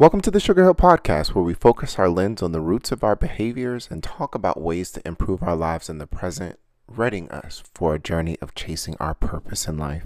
Welcome 0.00 0.22
to 0.22 0.30
the 0.30 0.40
Sugar 0.40 0.62
Hill 0.62 0.74
Podcast, 0.74 1.34
where 1.34 1.44
we 1.44 1.52
focus 1.52 1.98
our 1.98 2.08
lens 2.08 2.40
on 2.40 2.52
the 2.52 2.60
roots 2.62 2.90
of 2.90 3.04
our 3.04 3.14
behaviors 3.14 3.86
and 3.90 4.02
talk 4.02 4.34
about 4.34 4.58
ways 4.58 4.90
to 4.92 5.06
improve 5.06 5.42
our 5.42 5.54
lives 5.54 5.90
in 5.90 5.98
the 5.98 6.06
present, 6.06 6.58
readying 6.88 7.30
us 7.30 7.62
for 7.74 7.94
a 7.94 7.98
journey 7.98 8.38
of 8.40 8.54
chasing 8.54 8.96
our 8.98 9.14
purpose 9.14 9.68
in 9.68 9.76
life. 9.76 10.04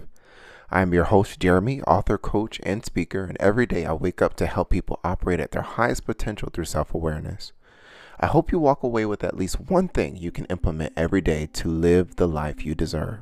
I 0.69 0.83
am 0.83 0.93
your 0.93 1.05
host, 1.05 1.39
Jeremy, 1.39 1.81
author, 1.83 2.19
coach, 2.19 2.59
and 2.65 2.85
speaker, 2.85 3.23
and 3.23 3.37
every 3.39 3.67
day 3.67 3.87
I 3.87 3.93
wake 3.93 4.21
up 4.21 4.35
to 4.39 4.47
help 4.47 4.71
people 4.71 4.99
operate 5.05 5.39
at 5.39 5.53
their 5.53 5.63
highest 5.63 6.05
potential 6.05 6.49
through 6.53 6.65
self 6.65 6.93
awareness. 6.93 7.53
I 8.19 8.27
hope 8.27 8.51
you 8.51 8.59
walk 8.59 8.83
away 8.83 9.07
with 9.07 9.23
at 9.23 9.37
least 9.37 9.61
one 9.61 9.87
thing 9.87 10.17
you 10.17 10.33
can 10.33 10.47
implement 10.47 10.93
every 10.97 11.21
day 11.21 11.47
to 11.53 11.69
live 11.69 12.17
the 12.17 12.27
life 12.27 12.67
you 12.67 12.75
deserve. 12.75 13.21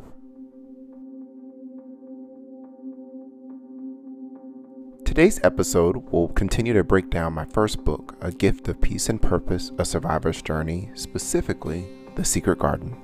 Today's 5.12 5.38
episode 5.44 6.10
will 6.10 6.28
continue 6.28 6.72
to 6.72 6.82
break 6.82 7.10
down 7.10 7.34
my 7.34 7.44
first 7.44 7.84
book, 7.84 8.16
A 8.22 8.32
Gift 8.32 8.66
of 8.68 8.80
Peace 8.80 9.10
and 9.10 9.20
Purpose 9.20 9.70
A 9.76 9.84
Survivor's 9.84 10.40
Journey, 10.40 10.90
specifically 10.94 11.86
The 12.16 12.24
Secret 12.24 12.58
Garden. 12.58 12.96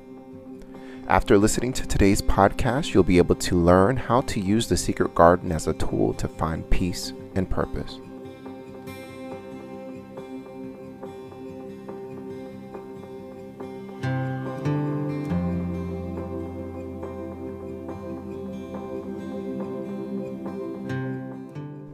After 1.06 1.36
listening 1.36 1.74
to 1.74 1.86
today's 1.86 2.22
podcast, 2.22 2.94
you'll 2.94 3.02
be 3.02 3.19
able 3.19 3.34
to 3.34 3.60
learn 3.60 3.98
how 3.98 4.22
to 4.22 4.41
use 4.41 4.70
the 4.70 4.77
secret 4.78 5.14
garden 5.14 5.52
as 5.52 5.66
a 5.66 5.74
tool 5.74 6.14
to 6.14 6.28
find 6.28 6.70
peace 6.70 7.12
and 7.34 7.50
purpose. 7.50 8.00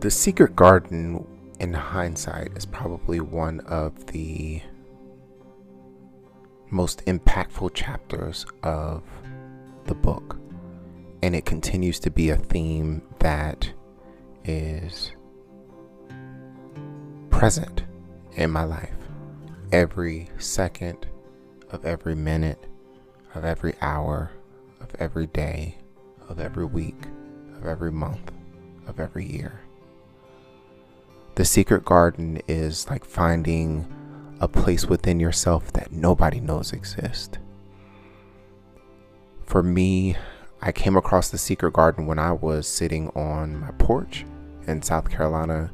The 0.04 0.10
Secret 0.10 0.54
Garden, 0.54 1.26
in 1.60 1.72
hindsight, 1.72 2.58
is 2.58 2.66
probably 2.66 3.20
one 3.20 3.60
of 3.60 4.08
the 4.08 4.60
most 6.68 7.02
impactful 7.06 7.72
chapters 7.72 8.44
of 8.62 9.02
the 9.86 9.94
book. 9.94 10.36
And 11.22 11.34
it 11.34 11.46
continues 11.46 11.98
to 12.00 12.10
be 12.10 12.28
a 12.28 12.36
theme 12.36 13.00
that 13.20 13.72
is 14.44 15.12
present 17.30 17.84
in 18.32 18.50
my 18.50 18.64
life. 18.64 18.92
Every 19.72 20.28
second 20.36 21.06
of 21.70 21.86
every 21.86 22.14
minute, 22.14 22.62
of 23.34 23.46
every 23.46 23.72
hour, 23.80 24.32
of 24.82 24.94
every 24.98 25.28
day, 25.28 25.78
of 26.28 26.40
every 26.40 26.66
week, 26.66 27.06
of 27.56 27.64
every 27.64 27.90
month, 27.90 28.32
of 28.86 29.00
every 29.00 29.24
year. 29.24 29.63
The 31.36 31.44
secret 31.44 31.84
garden 31.84 32.40
is 32.46 32.88
like 32.88 33.04
finding 33.04 33.92
a 34.40 34.46
place 34.46 34.86
within 34.86 35.18
yourself 35.18 35.72
that 35.72 35.90
nobody 35.90 36.38
knows 36.38 36.72
exists. 36.72 37.38
For 39.44 39.60
me, 39.60 40.16
I 40.62 40.70
came 40.70 40.96
across 40.96 41.30
the 41.30 41.38
secret 41.38 41.72
garden 41.72 42.06
when 42.06 42.20
I 42.20 42.30
was 42.30 42.68
sitting 42.68 43.08
on 43.10 43.58
my 43.58 43.72
porch 43.72 44.24
in 44.68 44.82
South 44.82 45.10
Carolina. 45.10 45.72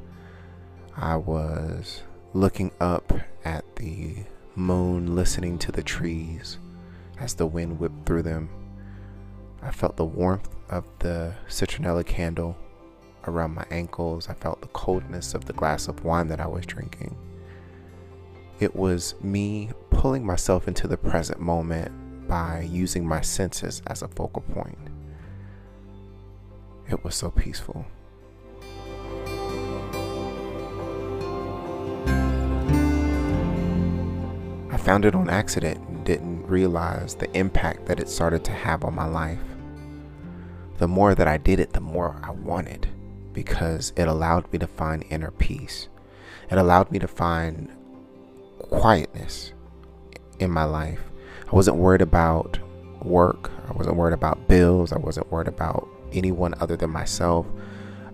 I 0.97 1.17
was 1.17 2.05
looking 2.33 2.71
up 2.81 3.13
at 3.45 3.77
the 3.77 4.25
moon, 4.57 5.15
listening 5.15 5.59
to 5.59 5.73
the 5.73 5.83
trees 5.83 6.57
as 7.19 7.35
the 7.35 7.47
wind 7.47 7.79
whipped 7.79 8.07
through 8.07 8.23
them. 8.23 8.49
I 9.63 9.73
felt 9.73 9.99
the 9.99 10.07
warmth 10.07 10.49
of 10.71 10.87
the 11.01 11.35
citronella 11.49 12.07
candle 12.07 12.57
around 13.27 13.55
my 13.55 13.65
ankles. 13.71 14.29
I 14.29 14.35
felt 14.35 14.61
the 14.61 14.69
coldness 14.69 15.35
of 15.35 15.45
the 15.45 15.53
glass 15.53 15.89
of 15.89 16.05
wine 16.05 16.29
that 16.29 16.41
I 16.41 16.47
was 16.47 16.67
drinking. 16.67 17.17
It 18.61 18.77
was 18.77 19.15
me 19.23 19.71
pulling 19.91 20.25
myself 20.25 20.69
into 20.69 20.87
the 20.87 20.97
present 20.97 21.41
moment 21.41 22.29
by 22.29 22.69
using 22.71 23.07
my 23.07 23.21
senses 23.23 23.83
as 23.87 24.03
a 24.03 24.09
focal 24.09 24.43
point. 24.43 24.79
It 26.89 27.03
was 27.03 27.15
so 27.15 27.31
peaceful. 27.31 27.87
I 34.71 34.77
found 34.77 35.05
it 35.05 35.15
on 35.15 35.31
accident 35.31 35.81
and 35.89 36.05
didn't 36.05 36.47
realize 36.47 37.15
the 37.15 37.35
impact 37.37 37.87
that 37.87 38.01
it 38.01 38.09
started 38.09 38.45
to 38.45 38.53
have 38.53 38.85
on 38.85 38.95
my 38.95 39.07
life. 39.07 39.39
The 40.79 40.89
more 40.89 41.15
that 41.15 41.29
I 41.29 41.37
did 41.37 41.61
it, 41.61 41.73
the 41.73 41.81
more 41.81 42.21
I 42.23 42.31
wanted 42.31 42.89
because 43.33 43.93
it 43.97 44.09
allowed 44.09 44.53
me 44.53 44.59
to 44.59 44.67
find 44.67 45.05
inner 45.11 45.31
peace. 45.31 45.89
It 46.51 46.59
allowed 46.59 46.91
me 46.91 46.99
to 46.99 47.09
find 47.09 47.71
quietness 48.59 49.53
in 50.39 50.51
my 50.51 50.65
life. 50.65 51.01
I 51.47 51.55
wasn't 51.55 51.77
worried 51.77 52.03
about 52.03 52.59
work. 53.03 53.51
I 53.69 53.73
wasn't 53.73 53.97
worried 53.97 54.15
about 54.15 54.49
bills. 54.49 54.93
I 54.93 54.99
wasn't 54.99 55.31
worried 55.31 55.49
about 55.49 55.89
anyone 56.13 56.55
other 56.61 56.77
than 56.77 56.91
myself. 56.91 57.47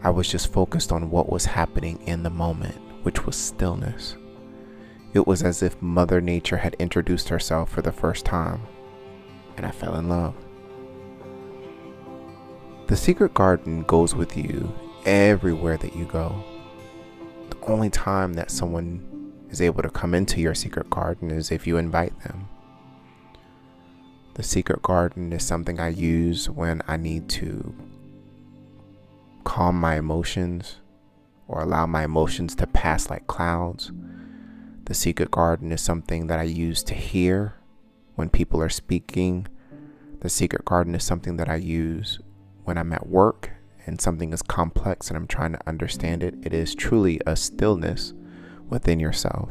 I 0.03 0.10
was 0.10 0.28
just 0.28 0.53
focused 0.53 0.93
on 0.93 1.10
what 1.10 1.31
was 1.31 1.44
happening 1.44 2.00
in 2.06 2.22
the 2.22 2.31
moment, 2.31 2.77
which 3.03 3.25
was 3.25 3.37
stillness. 3.37 4.16
It 5.15 5.27
was 5.27 5.43
as 5.43 5.62
if 5.62 5.81
Mother 5.81 6.21
Nature 6.21 6.59
had 6.59 6.75
introduced 6.75 7.28
herself 7.31 7.71
for 7.71 7.81
the 7.81 7.93
first 7.93 8.25
time, 8.25 8.60
and 9.56 9.65
I 9.65 9.71
fell 9.71 9.97
in 9.97 10.09
love. 10.09 10.34
The 12.87 12.97
secret 12.97 13.34
garden 13.34 13.83
goes 13.83 14.15
with 14.15 14.37
you 14.37 14.72
everywhere 15.06 15.77
that 15.77 15.94
you 15.94 16.05
go. 16.05 16.44
The 17.50 17.72
only 17.72 17.91
time 17.91 18.34
that 18.34 18.50
someone 18.50 19.33
is 19.49 19.61
able 19.61 19.83
to 19.83 19.89
come 19.89 20.15
into 20.15 20.41
your 20.41 20.55
secret 20.55 20.91
garden 20.91 21.31
is 21.31 21.53
if 21.53 21.67
you 21.67 21.78
invite 21.78 22.19
them. 22.25 22.49
The 24.34 24.43
secret 24.43 24.83
garden 24.83 25.33
is 25.33 25.47
something 25.47 25.81
I 25.81 25.89
use 25.89 26.50
when 26.50 26.83
I 26.87 26.97
need 26.97 27.28
to 27.31 27.75
calm 29.45 29.81
my 29.81 29.97
emotions 29.97 30.81
or 31.49 31.62
allow 31.62 31.87
my 31.87 32.05
emotions 32.05 32.55
to 32.56 32.66
pass 32.66 33.09
like 33.09 33.28
clouds. 33.28 33.93
The 34.84 34.95
secret 34.95 35.31
garden 35.31 35.72
is 35.72 35.81
something 35.81 36.27
that 36.27 36.41
I 36.41 36.45
use 36.45 36.83
to 36.83 36.95
hear 36.95 37.55
when 38.16 38.28
people 38.28 38.61
are 38.61 38.69
speaking. 38.69 39.47
The 40.21 40.28
secret 40.28 40.65
garden 40.65 40.95
is 40.95 41.05
something 41.05 41.37
that 41.37 41.49
I 41.49 41.56
use 41.56 42.19
when 42.65 42.77
I'm 42.77 42.93
at 42.93 43.06
work 43.06 43.56
and 43.86 44.00
something 44.00 44.32
is 44.32 44.42
complex 44.42 45.08
and 45.08 45.16
I'm 45.16 45.26
trying 45.26 45.52
to 45.52 45.69
understand 45.69 46.22
it, 46.22 46.34
it 46.42 46.52
is 46.52 46.74
truly 46.74 47.20
a 47.26 47.36
stillness 47.36 48.12
within 48.69 49.00
yourself. 49.00 49.48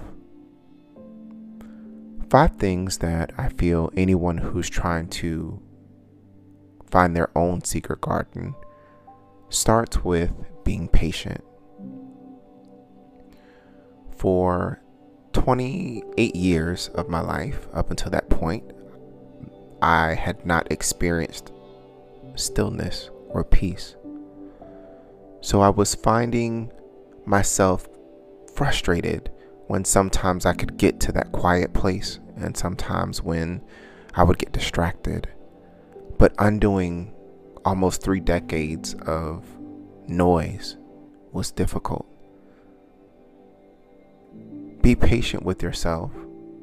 Five 2.30 2.56
things 2.58 2.98
that 3.00 3.32
I 3.38 3.50
feel 3.50 3.92
anyone 3.96 4.38
who's 4.38 4.70
trying 4.70 5.08
to 5.10 5.62
find 6.90 7.16
their 7.16 7.30
own 7.38 7.64
secret 7.64 8.02
garden 8.02 8.56
starts 9.50 10.04
with 10.04 10.32
being 10.64 10.88
patient. 10.88 11.44
For 14.18 14.82
28 15.34 16.36
years 16.36 16.88
of 16.90 17.10
my 17.10 17.22
life, 17.22 17.68
up 17.74 17.90
until 17.90 18.12
that 18.12 18.30
point, 18.30 18.64
I 19.82 20.14
had 20.14 20.46
not 20.46 20.72
experienced 20.72 21.52
stillness 22.36 23.10
or 23.30 23.44
peace. 23.44 23.96
So 25.46 25.62
I 25.62 25.70
was 25.70 25.94
finding 25.94 26.72
myself 27.28 27.88
frustrated 28.56 29.32
when 29.68 29.86
sometimes 29.86 30.44
I 30.44 30.54
could 30.54 30.76
get 30.76 31.00
to 31.02 31.12
that 31.12 31.34
quiet 31.34 31.72
place 31.72 32.18
and 32.36 32.58
sometimes 32.58 33.22
when 33.22 33.62
I 34.16 34.24
would 34.24 34.40
get 34.40 34.54
distracted. 34.54 35.30
But 36.18 36.34
undoing 36.40 37.14
almost 37.64 38.02
three 38.02 38.22
decades 38.22 38.96
of 39.06 39.46
noise 40.08 40.78
was 41.32 41.52
difficult. 41.52 42.08
Be 44.82 44.96
patient 44.96 45.44
with 45.44 45.62
yourself 45.62 46.10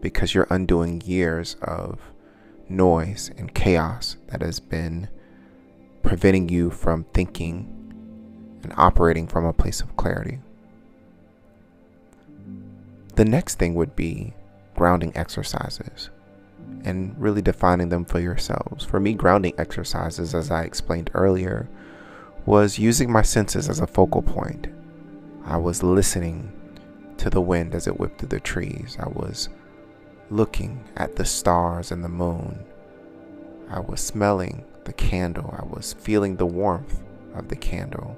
because 0.00 0.34
you're 0.34 0.48
undoing 0.50 1.02
years 1.02 1.54
of 1.62 2.00
noise 2.68 3.30
and 3.38 3.54
chaos 3.54 4.16
that 4.26 4.42
has 4.42 4.58
been 4.58 5.08
preventing 6.02 6.48
you 6.48 6.68
from 6.68 7.04
thinking 7.14 7.78
and 8.64 8.72
operating 8.76 9.26
from 9.26 9.44
a 9.44 9.52
place 9.52 9.80
of 9.80 9.96
clarity. 9.96 10.38
The 13.14 13.24
next 13.24 13.58
thing 13.58 13.74
would 13.74 13.94
be 13.94 14.32
grounding 14.74 15.12
exercises 15.16 16.10
and 16.84 17.14
really 17.18 17.42
defining 17.42 17.88
them 17.88 18.04
for 18.04 18.20
yourselves. 18.20 18.84
For 18.84 18.98
me, 18.98 19.14
grounding 19.14 19.54
exercises, 19.58 20.34
as 20.34 20.50
I 20.50 20.62
explained 20.62 21.10
earlier, 21.14 21.68
was 22.46 22.78
using 22.78 23.12
my 23.12 23.22
senses 23.22 23.68
as 23.68 23.80
a 23.80 23.86
focal 23.86 24.22
point. 24.22 24.66
I 25.44 25.56
was 25.56 25.82
listening 25.82 26.52
to 27.18 27.30
the 27.30 27.40
wind 27.40 27.74
as 27.74 27.86
it 27.86 28.00
whipped 28.00 28.18
through 28.18 28.28
the 28.28 28.40
trees. 28.40 28.96
I 28.98 29.08
was 29.08 29.48
looking 30.30 30.82
at 30.96 31.16
the 31.16 31.24
stars 31.24 31.92
and 31.92 32.02
the 32.02 32.08
moon. 32.08 32.64
I 33.70 33.80
was 33.80 34.00
smelling 34.00 34.64
the 34.84 34.92
candle. 34.92 35.54
I 35.56 35.64
was 35.64 35.92
feeling 35.92 36.36
the 36.36 36.46
warmth 36.46 37.00
of 37.34 37.48
the 37.48 37.56
candle. 37.56 38.16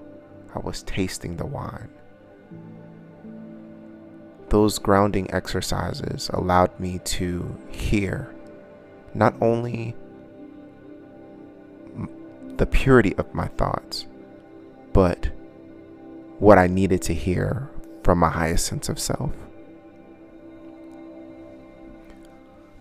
I 0.54 0.60
was 0.60 0.82
tasting 0.84 1.36
the 1.36 1.46
wine. 1.46 1.88
those 4.54 4.78
grounding 4.78 5.28
exercises 5.34 6.30
allowed 6.32 6.78
me 6.78 7.00
to 7.00 7.56
hear 7.70 8.32
not 9.12 9.34
only 9.40 9.96
the 12.56 12.66
purity 12.66 13.16
of 13.16 13.34
my 13.34 13.48
thoughts, 13.48 14.06
but 14.92 15.28
what 16.38 16.56
I 16.56 16.68
needed 16.68 17.02
to 17.02 17.14
hear 17.14 17.68
from 18.04 18.18
my 18.20 18.28
highest 18.28 18.66
sense 18.66 18.88
of 18.88 18.98
self. 19.00 19.32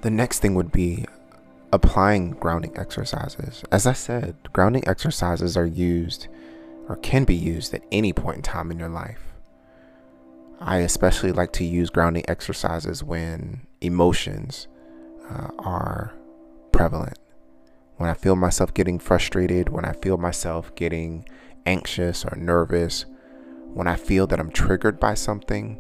The 0.02 0.12
next 0.12 0.42
thing 0.42 0.54
would 0.54 0.72
be 0.72 1.06
applying 1.72 2.32
grounding 2.34 2.78
exercises. 2.78 3.64
As 3.72 3.88
I 3.88 3.94
said, 3.94 4.36
grounding 4.54 4.88
exercises 4.88 5.58
are 5.58 5.66
used 5.66 6.28
or 6.88 6.98
can 6.98 7.24
be 7.24 7.36
used 7.36 7.74
at 7.74 7.84
any 7.92 8.14
point 8.14 8.38
in 8.38 8.44
time 8.44 8.72
in 8.72 8.80
your 8.80 8.90
life. 8.90 9.34
I 10.60 10.78
especially 10.80 11.32
like 11.32 11.52
to 11.54 11.66
use 11.66 11.90
grounding 11.90 12.24
exercises 12.28 13.04
when 13.04 13.68
emotions 13.82 14.68
uh, 15.30 15.50
are 15.60 16.14
prevalent. 16.72 17.18
When 17.98 18.10
I 18.10 18.14
feel 18.14 18.36
myself 18.36 18.74
getting 18.74 19.00
frustrated, 19.00 19.70
when 19.70 19.86
I 19.86 19.94
feel 19.94 20.18
myself 20.18 20.74
getting 20.76 21.28
anxious 21.66 22.26
or 22.26 22.36
nervous, 22.38 23.06
when 23.74 23.88
I 23.88 23.96
feel 23.96 24.28
that 24.28 24.40
I'm 24.40 24.52
triggered 24.52 25.00
by 25.00 25.16
something, 25.16 25.80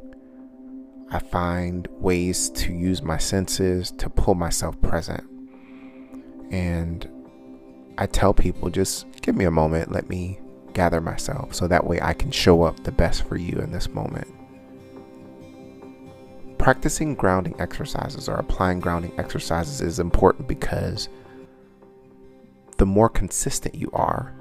I 1.12 1.20
find 1.20 1.88
ways 2.00 2.50
to 2.52 2.74
use 2.74 3.02
my 3.02 3.18
senses 3.18 3.92
to 3.92 4.10
pull 4.10 4.36
myself 4.36 4.82
present. 4.82 5.24
And 6.52 7.08
I 7.98 8.08
tell 8.08 8.34
people 8.34 8.70
just 8.70 9.06
give 9.22 9.36
me 9.36 9.46
a 9.46 9.52
moment, 9.52 9.92
let 9.92 10.10
me 10.10 10.40
gather 10.74 11.02
myself 11.02 11.54
so 11.54 11.68
that 11.68 11.86
way 11.86 12.00
I 12.02 12.14
can 12.14 12.32
show 12.32 12.64
up 12.64 12.84
the 12.84 12.92
best 12.92 13.28
for 13.28 13.38
you 13.38 13.60
in 13.60 13.72
this 13.72 13.90
moment. 13.90 14.28
Practicing 16.58 17.16
grounding 17.16 17.56
exercises 17.60 18.30
or 18.30 18.36
applying 18.36 18.80
grounding 18.80 19.14
exercises 19.18 19.82
is 19.82 20.00
important 20.00 20.48
because 20.48 21.10
the 22.78 22.86
more 22.86 23.10
consistent 23.10 23.76
you 23.76 23.90
are 23.94 24.34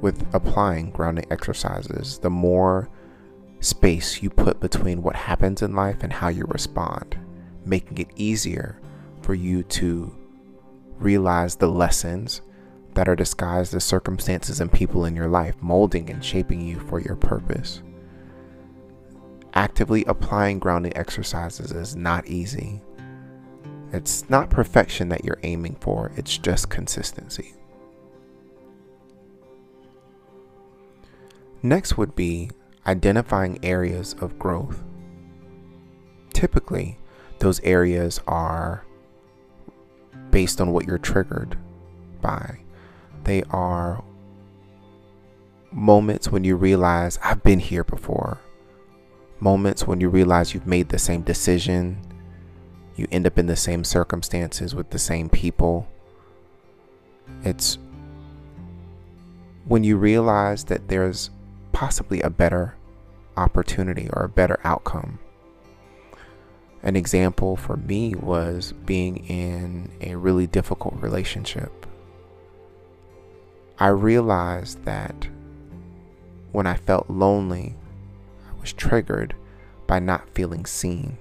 with 0.00 0.26
applying 0.34 0.90
grounding 0.90 1.26
exercises, 1.30 2.18
the 2.18 2.30
more 2.30 2.88
space 3.60 4.22
you 4.22 4.28
put 4.28 4.60
between 4.60 5.02
what 5.02 5.16
happens 5.16 5.62
in 5.62 5.74
life 5.74 6.02
and 6.02 6.12
how 6.12 6.28
you 6.28 6.44
respond, 6.48 7.18
making 7.64 7.98
it 7.98 8.08
easier 8.16 8.78
for 9.22 9.34
you 9.34 9.62
to 9.62 10.14
realize 10.98 11.56
the 11.56 11.66
lessons 11.66 12.42
that 12.94 13.08
are 13.08 13.16
disguised 13.16 13.74
as 13.74 13.84
circumstances 13.84 14.60
and 14.60 14.72
people 14.72 15.04
in 15.04 15.16
your 15.16 15.28
life, 15.28 15.56
molding 15.60 16.10
and 16.10 16.24
shaping 16.24 16.60
you 16.60 16.78
for 16.80 17.00
your 17.00 17.16
purpose. 17.16 17.82
Actively 19.54 20.04
applying 20.06 20.58
grounding 20.58 20.96
exercises 20.96 21.72
is 21.72 21.94
not 21.94 22.26
easy. 22.26 22.80
It's 23.92 24.28
not 24.28 24.50
perfection 24.50 25.08
that 25.10 25.24
you're 25.24 25.38
aiming 25.44 25.76
for, 25.80 26.10
it's 26.16 26.36
just 26.38 26.70
consistency. 26.70 27.54
Next 31.62 31.96
would 31.96 32.14
be 32.14 32.50
identifying 32.86 33.64
areas 33.64 34.14
of 34.20 34.38
growth. 34.38 34.82
Typically, 36.32 36.98
those 37.38 37.60
areas 37.60 38.20
are 38.26 38.84
based 40.30 40.60
on 40.60 40.72
what 40.72 40.86
you're 40.86 40.98
triggered 40.98 41.56
by. 42.20 42.63
They 43.24 43.42
are 43.50 44.04
moments 45.72 46.30
when 46.30 46.44
you 46.44 46.56
realize, 46.56 47.18
I've 47.22 47.42
been 47.42 47.58
here 47.58 47.84
before. 47.84 48.38
Moments 49.40 49.86
when 49.86 50.00
you 50.00 50.08
realize 50.08 50.54
you've 50.54 50.66
made 50.66 50.90
the 50.90 50.98
same 50.98 51.22
decision. 51.22 51.98
You 52.96 53.08
end 53.10 53.26
up 53.26 53.38
in 53.38 53.46
the 53.46 53.56
same 53.56 53.82
circumstances 53.82 54.74
with 54.74 54.90
the 54.90 54.98
same 54.98 55.28
people. 55.28 55.88
It's 57.42 57.78
when 59.66 59.82
you 59.82 59.96
realize 59.96 60.64
that 60.64 60.88
there's 60.88 61.30
possibly 61.72 62.20
a 62.20 62.30
better 62.30 62.76
opportunity 63.36 64.08
or 64.12 64.24
a 64.24 64.28
better 64.28 64.60
outcome. 64.64 65.18
An 66.82 66.94
example 66.94 67.56
for 67.56 67.78
me 67.78 68.14
was 68.14 68.72
being 68.84 69.16
in 69.26 69.90
a 70.02 70.14
really 70.14 70.46
difficult 70.46 70.94
relationship. 71.00 71.86
I 73.78 73.88
realized 73.88 74.84
that 74.84 75.28
when 76.52 76.66
I 76.66 76.76
felt 76.76 77.10
lonely, 77.10 77.74
I 78.48 78.60
was 78.60 78.72
triggered 78.72 79.34
by 79.86 79.98
not 79.98 80.30
feeling 80.30 80.64
seen. 80.64 81.18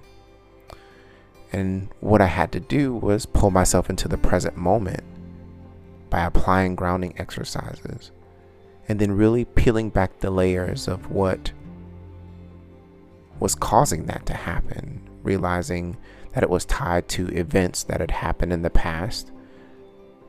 And 1.51 1.89
what 1.99 2.21
I 2.21 2.27
had 2.27 2.51
to 2.51 2.59
do 2.59 2.93
was 2.93 3.25
pull 3.25 3.49
myself 3.51 3.89
into 3.89 4.07
the 4.07 4.17
present 4.17 4.55
moment 4.55 5.03
by 6.09 6.23
applying 6.23 6.75
grounding 6.75 7.15
exercises 7.17 8.11
and 8.87 8.99
then 8.99 9.11
really 9.11 9.45
peeling 9.45 9.89
back 9.89 10.19
the 10.19 10.29
layers 10.29 10.87
of 10.87 11.09
what 11.09 11.51
was 13.39 13.55
causing 13.55 14.05
that 14.05 14.25
to 14.27 14.33
happen, 14.33 15.01
realizing 15.23 15.97
that 16.33 16.43
it 16.43 16.49
was 16.49 16.65
tied 16.65 17.07
to 17.09 17.27
events 17.29 17.83
that 17.83 17.99
had 17.99 18.11
happened 18.11 18.53
in 18.53 18.61
the 18.61 18.69
past 18.69 19.31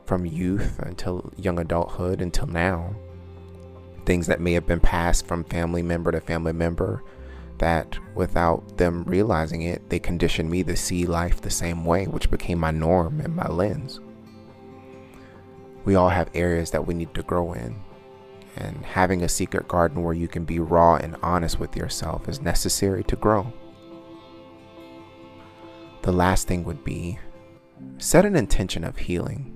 from 0.05 0.25
youth 0.25 0.79
until 0.79 1.31
young 1.37 1.59
adulthood 1.59 2.21
until 2.21 2.47
now. 2.47 2.95
Things 4.05 4.27
that 4.27 4.41
may 4.41 4.53
have 4.53 4.67
been 4.67 4.79
passed 4.79 5.25
from 5.25 5.43
family 5.45 5.81
member 5.81 6.11
to 6.11 6.21
family 6.21 6.53
member 6.53 7.03
that 7.57 7.97
without 8.13 8.77
them 8.77 9.03
realizing 9.05 9.61
it, 9.61 9.89
they 9.89 9.99
conditioned 9.99 10.49
me 10.49 10.63
to 10.63 10.75
see 10.75 11.05
life 11.05 11.41
the 11.41 11.49
same 11.49 11.85
way, 11.85 12.05
which 12.05 12.29
became 12.29 12.59
my 12.59 12.71
norm 12.71 13.21
and 13.21 13.35
my 13.35 13.47
lens. 13.47 13.99
We 15.85 15.95
all 15.95 16.09
have 16.09 16.29
areas 16.33 16.71
that 16.71 16.85
we 16.85 16.93
need 16.93 17.13
to 17.13 17.23
grow 17.23 17.53
in, 17.53 17.81
and 18.57 18.85
having 18.85 19.23
a 19.23 19.29
secret 19.29 19.67
garden 19.67 20.03
where 20.03 20.13
you 20.13 20.27
can 20.27 20.43
be 20.43 20.59
raw 20.59 20.95
and 20.95 21.15
honest 21.23 21.59
with 21.59 21.75
yourself 21.75 22.27
is 22.27 22.41
necessary 22.41 23.03
to 23.05 23.15
grow. 23.15 23.53
The 26.01 26.11
last 26.11 26.47
thing 26.47 26.63
would 26.65 26.83
be 26.83 27.19
set 27.97 28.25
an 28.25 28.35
intention 28.35 28.83
of 28.83 28.97
healing. 28.97 29.54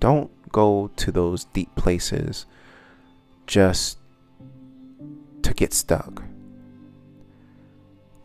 Don't 0.00 0.30
go 0.50 0.90
to 0.96 1.12
those 1.12 1.44
deep 1.44 1.74
places 1.76 2.46
just 3.46 3.98
to 5.42 5.54
get 5.54 5.72
stuck. 5.72 6.22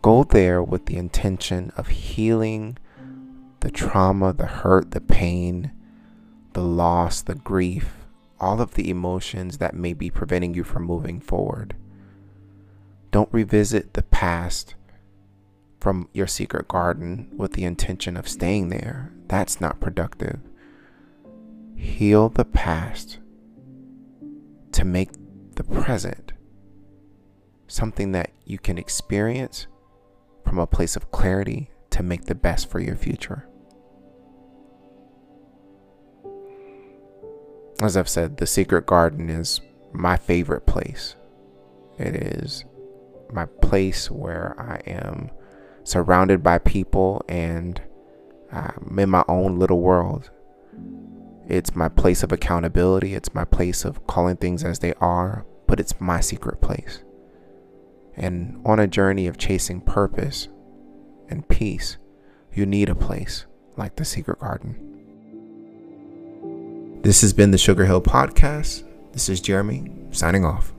Go 0.02 0.24
there 0.24 0.64
with 0.64 0.86
the 0.86 0.98
intention 0.98 1.72
of 1.78 1.88
healing 1.88 2.78
the 3.62 3.72
trauma, 3.72 4.32
the 4.32 4.46
hurt, 4.46 4.92
the 4.92 5.02
pain, 5.02 5.72
the 6.54 6.62
loss, 6.62 7.24
the 7.24 7.34
grief, 7.34 8.06
all 8.40 8.62
of 8.62 8.76
the 8.76 8.92
emotions 8.92 9.58
that 9.58 9.74
may 9.74 9.92
be 9.92 10.12
preventing 10.12 10.54
you 10.54 10.64
from 10.64 10.84
moving 10.84 11.20
forward. 11.20 11.76
Don't 13.10 13.34
revisit 13.34 13.94
the 13.94 14.04
past 14.04 14.76
from 15.80 16.08
your 16.14 16.28
secret 16.28 16.68
garden 16.68 17.28
with 17.36 17.54
the 17.54 17.64
intention 17.64 18.16
of 18.16 18.28
staying 18.28 18.70
there. 18.70 19.12
That's 19.28 19.60
not 19.60 19.80
productive. 19.80 20.40
Heal 21.76 22.30
the 22.30 22.46
past 22.46 23.20
to 24.72 24.86
make 24.86 25.10
the 25.56 25.64
present 25.64 26.34
something 27.68 28.12
that 28.12 28.32
you 28.46 28.60
can 28.60 28.78
experience 28.78 29.68
from 30.44 30.60
a 30.60 30.68
place 30.68 30.96
of 30.96 31.12
clarity 31.12 31.70
to 31.90 32.04
make 32.04 32.26
the 32.26 32.36
best 32.36 32.70
for 32.70 32.80
your 32.80 32.96
future. 32.96 33.48
as 37.82 37.98
I've 37.98 38.10
said, 38.10 38.38
the 38.38 38.48
secret 38.48 38.86
garden 38.86 39.30
is 39.30 39.62
my 39.92 40.18
favorite 40.18 40.66
place. 40.66 41.16
It 41.98 42.16
is 42.16 42.66
my 43.32 43.46
place 43.46 44.10
where 44.10 44.56
I 44.58 44.82
am 44.90 45.30
surrounded 45.84 46.42
by 46.42 46.58
people 46.60 47.24
and 47.28 47.82
I'm 48.52 48.98
in 48.98 49.10
my 49.10 49.24
own 49.28 49.60
little 49.60 49.82
world. 49.82 50.30
It's 51.48 51.76
my 51.76 51.90
place 51.90 52.24
of 52.24 52.32
accountability. 52.32 53.14
It's 53.14 53.34
my 53.34 53.46
place 53.46 53.86
of 53.86 54.06
calling 54.08 54.38
things 54.38 54.64
as 54.64 54.80
they 54.80 54.94
are, 54.96 55.46
but 55.68 55.80
it's 55.80 56.02
my 56.02 56.20
secret 56.20 56.62
place. 56.62 57.04
And 58.16 58.62
on 58.66 58.80
a 58.80 58.88
journey 58.88 59.28
of 59.28 59.38
chasing 59.38 59.82
purpose 59.82 60.48
and 61.30 61.48
peace, 61.48 61.98
you 62.54 62.66
need 62.66 62.90
a 62.90 62.96
place 62.96 63.46
like 63.78 63.96
the 63.96 64.06
secret 64.06 64.40
garden. 64.40 64.82
This 67.04 67.22
has 67.22 67.34
been 67.34 67.52
the 67.52 67.58
Sugar 67.58 67.86
Hill 67.86 68.02
Podcast. 68.02 68.84
This 69.12 69.30
is 69.30 69.40
Jeremy 69.42 69.92
signing 70.12 70.44
off. 70.46 70.75